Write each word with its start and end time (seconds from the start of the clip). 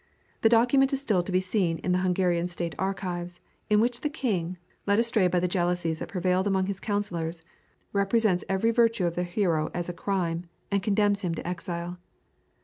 The 0.41 0.49
document 0.49 0.91
is 0.93 0.99
still 0.99 1.21
to 1.21 1.31
be 1.31 1.39
seen 1.39 1.77
in 1.77 1.91
the 1.91 1.99
Hungarian 1.99 2.47
State 2.47 2.73
Archives, 2.79 3.39
in 3.69 3.79
which 3.79 4.01
the 4.01 4.09
king, 4.09 4.57
led 4.87 4.97
astray 4.97 5.27
by 5.27 5.39
the 5.39 5.47
jealousies 5.47 5.99
that 5.99 6.09
prevailed 6.09 6.47
among 6.47 6.65
his 6.65 6.79
councillors, 6.79 7.43
represents 7.93 8.43
every 8.49 8.71
virtue 8.71 9.05
of 9.05 9.13
the 9.13 9.21
hero 9.23 9.69
as 9.75 9.89
a 9.89 9.93
crime, 9.93 10.47
and 10.71 10.81
condemns 10.81 11.21
him 11.21 11.35
to 11.35 11.47
exile. 11.47 11.99